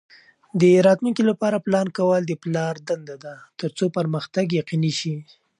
د 0.59 0.63
راتلونکي 0.87 1.23
لپاره 1.29 1.63
پلان 1.65 1.87
کول 1.97 2.21
د 2.27 2.33
پلار 2.43 2.75
دنده 2.89 3.15
ده 3.23 3.33
ترڅو 3.59 3.85
پرمختګ 3.97 4.45
یقیني 4.59 4.91
شي. 4.99 5.15